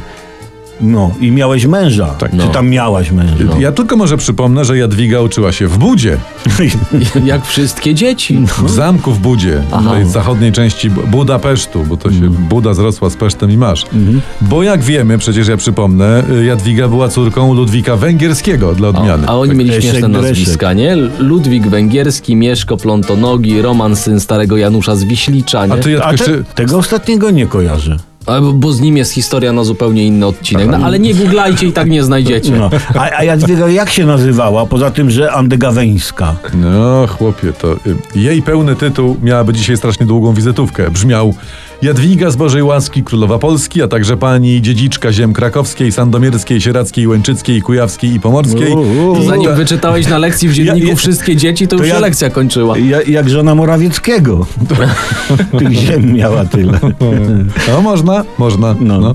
No 0.83 1.11
i 1.19 1.31
miałeś 1.31 1.65
męża. 1.65 2.05
Tak. 2.07 2.31
Czy 2.31 2.37
No. 2.37 2.47
tam 2.47 2.69
miałaś 2.69 3.11
męża. 3.11 3.33
No. 3.45 3.59
Ja 3.59 3.71
tylko 3.71 3.95
może 3.97 4.17
przypomnę, 4.17 4.65
że 4.65 4.77
Jadwiga 4.77 5.21
uczyła 5.21 5.51
się 5.51 5.67
w 5.67 5.77
Budzie. 5.77 6.17
Jak 7.25 7.45
wszystkie 7.45 7.95
dzieci. 7.95 8.39
W 8.63 8.69
zamku 8.69 9.11
w 9.11 9.19
Budzie, 9.19 9.61
Aha. 9.71 9.91
tej 9.93 10.05
zachodniej 10.05 10.51
części 10.51 10.89
Bu- 10.89 11.07
Budapesztu, 11.07 11.83
bo 11.89 11.97
to 11.97 12.11
się 12.11 12.29
Buda 12.29 12.73
zrosła 12.73 13.09
z 13.09 13.15
Pesztem 13.15 13.51
i 13.51 13.57
masz. 13.57 13.85
Bo 14.41 14.63
jak 14.63 14.81
wiemy, 14.83 15.17
przecież 15.17 15.47
ja 15.47 15.57
przypomnę, 15.57 16.23
y, 16.41 16.45
Jadwiga 16.45 16.87
była 16.87 17.07
córką 17.09 17.53
Ludwika 17.53 17.95
Węgierskiego 17.95 18.73
dla 18.73 18.87
odmiany. 18.89 19.27
A 19.27 19.37
oni 19.37 19.51
mieli 19.55 19.69
Leszek 19.69 19.83
śmieszne 19.91 20.07
nazwiska, 20.07 20.73
nie? 20.73 20.95
Ludwik 21.19 21.67
Węgierski, 21.67 22.35
Mieszko 22.35 22.77
Plontonogi, 22.77 23.61
Roman 23.61 23.95
syn 23.95 24.19
starego 24.19 24.57
Janusza 24.57 24.95
z 24.95 25.03
Wiślicza, 25.03 25.65
nie? 25.65 25.73
A 25.73 25.77
ty 25.77 26.03
A 26.03 26.05
te, 26.05 26.11
jeszcze... 26.11 26.43
tego 26.55 26.77
ostatniego 26.77 27.31
nie 27.31 27.47
kojarzę. 27.47 27.97
Bo 28.53 28.71
z 28.71 28.81
nim 28.81 28.97
jest 28.97 29.11
historia 29.11 29.53
na 29.53 29.63
zupełnie 29.63 30.07
inny 30.07 30.25
odcinek. 30.25 30.67
No, 30.67 30.77
ale 30.77 30.99
nie 30.99 31.13
googlajcie 31.13 31.67
i 31.67 31.71
tak 31.71 31.89
nie 31.89 32.03
znajdziecie. 32.03 32.51
No. 32.51 32.69
A, 32.95 33.09
a 33.17 33.23
Jadwiga 33.23 33.69
jak 33.69 33.89
się 33.89 34.05
nazywała, 34.05 34.65
poza 34.65 34.91
tym, 34.91 35.11
że 35.11 35.31
Andegaweńska? 35.31 36.35
No, 36.53 37.07
chłopie, 37.07 37.53
to 37.53 37.73
y, 37.73 37.79
jej 38.15 38.41
pełny 38.41 38.75
tytuł 38.75 39.17
miałaby 39.23 39.53
dzisiaj 39.53 39.77
strasznie 39.77 40.05
długą 40.05 40.33
wizytówkę. 40.33 40.91
Brzmiał 40.91 41.33
Jadwiga 41.87 42.31
z 42.31 42.35
Bożej 42.35 42.63
Łaski, 42.63 43.03
Królowa 43.03 43.39
Polski, 43.39 43.81
a 43.81 43.87
także 43.87 44.17
pani 44.17 44.61
dziedziczka 44.61 45.11
ziem 45.13 45.33
krakowskiej, 45.33 45.91
sandomierskiej, 45.91 46.61
sieradzkiej, 46.61 47.07
łęczyckiej, 47.07 47.61
kujawskiej 47.61 48.13
i 48.13 48.19
pomorskiej. 48.19 48.73
Uuu. 48.73 49.17
I 49.21 49.25
Zanim 49.25 49.55
wyczytałeś 49.55 50.07
na 50.07 50.17
lekcji 50.17 50.49
w 50.49 50.53
dzienniku 50.53 50.77
Ja- 50.77 50.89
ja- 50.89 50.95
wszystkie 50.95 51.35
dzieci, 51.35 51.67
to, 51.67 51.75
to 51.77 51.83
już 51.83 51.87
się 51.89 51.93
ja- 51.95 51.99
lekcja 51.99 52.29
kończyła. 52.29 52.77
Ja, 52.77 53.01
jak 53.01 53.29
żona 53.29 53.55
Morawieckiego. 53.55 54.45
Tych 55.59 55.71
ziem 55.71 56.13
miała 56.13 56.45
tyle. 56.45 56.79
No, 57.67 57.81
można, 57.81 58.23
można. 58.37 58.75
No. 58.79 58.99
No. 58.99 59.13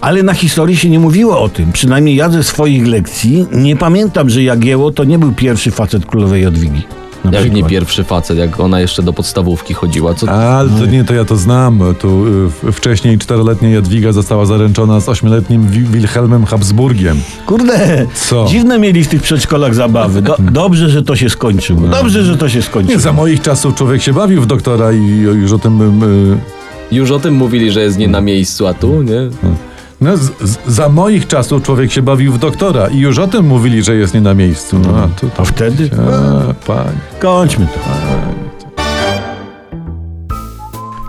Ale 0.00 0.22
na 0.22 0.34
historii 0.34 0.76
się 0.76 0.90
nie 0.90 0.98
mówiło 1.00 1.40
o 1.40 1.48
tym. 1.48 1.72
Przynajmniej 1.72 2.16
ja 2.16 2.30
ze 2.30 2.42
swoich 2.44 2.86
lekcji 2.86 3.46
nie 3.52 3.76
pamiętam, 3.76 4.30
że 4.30 4.42
Jagieło 4.42 4.90
to 4.90 5.04
nie 5.04 5.18
był 5.18 5.32
pierwszy 5.32 5.70
facet 5.70 6.06
królowej 6.06 6.42
Jadwigi. 6.42 6.82
Na 7.24 7.38
Jak 7.40 7.52
nie 7.52 7.64
pierwszy 7.64 8.04
facet, 8.04 8.38
jak 8.38 8.60
ona 8.60 8.80
jeszcze 8.80 9.02
do 9.02 9.12
podstawówki 9.12 9.74
chodziła. 9.74 10.14
Co... 10.14 10.30
Ale 10.30 10.68
to 10.70 10.86
nie, 10.86 11.04
to 11.04 11.14
ja 11.14 11.24
to 11.24 11.36
znam. 11.36 11.80
Tu 12.00 12.26
y, 12.68 12.72
wcześniej 12.72 13.18
czteroletnia 13.18 13.68
Jadwiga 13.68 14.12
została 14.12 14.46
zaręczona 14.46 15.00
z 15.00 15.08
ośmioletnim 15.08 15.68
Wi- 15.68 15.84
Wilhelmem 15.84 16.44
Habsburgiem. 16.44 17.20
Kurde, 17.46 18.06
Co? 18.28 18.46
dziwne 18.48 18.78
mieli 18.78 19.04
w 19.04 19.08
tych 19.08 19.22
przedszkolach 19.22 19.74
zabawy. 19.74 20.22
Do, 20.22 20.36
dobrze, 20.52 20.90
że 20.90 21.02
to 21.02 21.16
się 21.16 21.30
skończyło. 21.30 21.80
Dobrze, 21.88 22.24
że 22.24 22.36
to 22.36 22.48
się 22.48 22.56
Nie, 22.58 22.62
skończyło. 22.62 22.98
za 23.00 23.12
moich 23.12 23.40
czasów 23.42 23.74
człowiek 23.74 24.02
się 24.02 24.12
bawił 24.12 24.42
w 24.42 24.46
doktora 24.46 24.92
i 24.92 25.06
już 25.18 25.52
o 25.52 25.58
tym... 25.58 26.02
y, 26.02 26.36
Już 26.94 27.10
o 27.10 27.18
tym 27.20 27.34
mówili, 27.34 27.70
że 27.72 27.80
jest 27.80 27.98
nie 27.98 28.08
na 28.08 28.20
miejscu, 28.20 28.66
a 28.66 28.74
tu, 28.74 29.02
nie? 29.02 29.28
No, 30.00 30.16
z, 30.16 30.20
z, 30.20 30.58
za 30.66 30.88
moich 30.88 31.26
czasów 31.26 31.62
człowiek 31.62 31.92
się 31.92 32.02
bawił 32.02 32.32
w 32.32 32.38
doktora 32.38 32.88
i 32.88 32.98
już 32.98 33.18
o 33.18 33.28
tym 33.28 33.46
mówili, 33.46 33.82
że 33.82 33.94
jest 33.94 34.14
nie 34.14 34.20
na 34.20 34.34
miejscu. 34.34 34.78
No, 34.78 34.96
a 34.98 35.08
tu, 35.20 35.30
A 35.38 35.44
wtedy? 35.44 35.90
A, 35.92 36.54
panie. 36.66 36.98
Kończmy 37.18 37.66
to. 37.66 37.80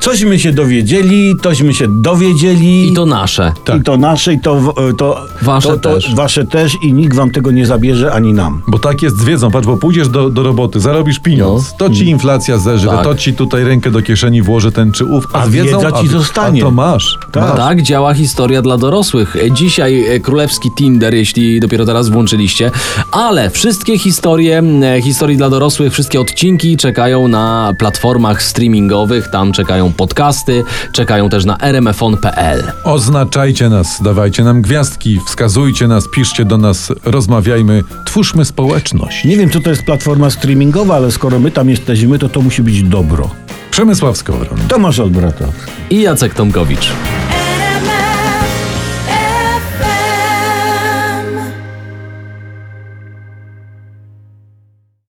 Cośmy 0.01 0.39
się 0.39 0.51
dowiedzieli, 0.53 1.36
tośmy 1.41 1.74
się 1.74 2.01
dowiedzieli. 2.01 2.88
I 2.91 2.93
to 2.93 3.05
nasze. 3.05 3.53
Tak. 3.65 3.81
I 3.81 3.84
to 3.84 3.98
nasze, 3.98 4.34
i 4.34 4.39
to, 4.39 4.55
w- 4.55 4.74
to, 4.98 5.25
Wasze 5.41 5.67
to, 5.70 5.77
to 5.77 5.93
też. 5.93 6.15
Wasze 6.15 6.46
też 6.46 6.74
i 6.84 6.93
nikt 6.93 7.15
wam 7.15 7.31
tego 7.31 7.51
nie 7.51 7.65
zabierze, 7.65 8.12
ani 8.13 8.34
nam. 8.34 8.62
Bo 8.67 8.79
tak 8.79 9.01
jest 9.01 9.17
z 9.17 9.24
wiedzą, 9.24 9.51
patrz, 9.51 9.67
bo 9.67 9.77
pójdziesz 9.77 10.10
do, 10.10 10.29
do 10.29 10.43
roboty, 10.43 10.79
zarobisz 10.79 11.20
pieniądz, 11.20 11.74
to 11.77 11.89
ci 11.89 12.05
inflacja 12.10 12.58
zeżre, 12.58 12.91
Tak. 12.91 13.03
to 13.03 13.15
ci 13.15 13.34
tutaj 13.34 13.63
rękę 13.63 13.91
do 13.91 14.01
kieszeni 14.01 14.41
włoży 14.41 14.72
ten 14.72 14.91
czy 14.91 15.05
ów, 15.05 15.27
a, 15.34 15.39
A 15.41 15.46
z 15.48 15.50
wiedzą, 15.50 15.79
wiedza 15.79 15.91
ci 15.91 16.08
a, 16.08 16.12
zostanie. 16.12 16.62
A 16.62 16.65
to 16.65 16.72
masz. 16.72 17.17
Tak. 17.31 17.43
masz. 17.43 17.58
Tak 17.58 17.81
działa 17.81 18.13
historia 18.13 18.62
dla 18.62 18.77
dorosłych. 18.77 19.36
Dzisiaj 19.51 20.05
e, 20.15 20.20
królewski 20.20 20.70
Tinder, 20.77 21.13
jeśli 21.13 21.60
dopiero 21.60 21.86
teraz 21.86 22.10
włączyliście, 22.10 22.72
ale 23.12 23.50
wszystkie 23.50 23.98
historie 23.98 24.63
e, 24.84 25.01
historii 25.01 25.38
dla 25.38 25.50
dorosłych, 25.50 25.93
wszystkie 25.93 26.22
odcinki 26.22 26.77
czekają 26.77 27.27
na 27.27 27.74
platformach 27.79 28.43
streamingowych, 28.43 29.27
tam 29.31 29.51
czekają 29.92 29.98
podcasty, 29.98 30.64
czekają 30.92 31.30
też 31.30 31.46
na 31.46 31.58
rmfon.pl. 31.58 32.72
Oznaczajcie 32.84 33.70
nas, 33.70 34.02
dawajcie 34.02 34.44
nam 34.44 34.62
gwiazdki, 34.62 35.20
wskazujcie 35.28 35.88
nas, 35.88 36.08
piszcie 36.16 36.46
do 36.46 36.58
nas, 36.58 36.92
rozmawiajmy, 37.06 37.84
twórzmy 38.06 38.46
społeczność. 38.46 39.26
Nie 39.26 39.38
wiem, 39.38 39.50
co 39.50 39.60
to 39.60 39.70
jest 39.70 39.84
platforma 39.84 40.30
streamingowa, 40.30 40.96
ale 40.96 41.12
skoro 41.12 41.40
my 41.40 41.52
tam 41.52 41.70
jesteśmy, 41.70 42.20
to 42.20 42.30
to 42.30 42.42
musi 42.42 42.64
być 42.64 42.84
dobro. 42.84 43.30
Przemysław 43.72 44.18
Skowron. 44.18 44.60
Tomasz 44.68 45.00
Olbratowski. 45.00 45.72
I 45.90 46.02
Jacek 46.02 46.34
Tomkowicz. 46.34 46.90